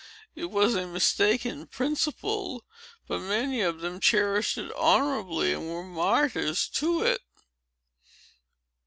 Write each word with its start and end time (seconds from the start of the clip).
It 0.33 0.45
was 0.49 0.73
a 0.73 0.87
mistaken 0.87 1.67
principle; 1.67 2.65
but 3.07 3.19
many 3.21 3.61
of 3.61 3.81
them 3.81 3.99
cherished 3.99 4.57
it 4.57 4.73
honorably, 4.75 5.53
and 5.53 5.69
were 5.69 5.83
martyrs 5.83 6.67
to 6.69 7.03
it." 7.03 7.21